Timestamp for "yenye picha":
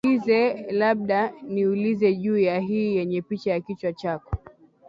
2.95-3.51